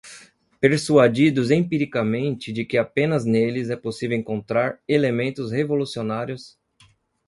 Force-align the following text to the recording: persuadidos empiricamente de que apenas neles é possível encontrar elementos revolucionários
persuadidos 0.59 1.51
empiricamente 1.51 2.51
de 2.51 2.65
que 2.67 2.75
apenas 2.79 3.23
neles 3.23 3.69
é 3.69 3.75
possível 3.75 4.17
encontrar 4.17 4.81
elementos 4.87 5.51
revolucionários 5.51 6.57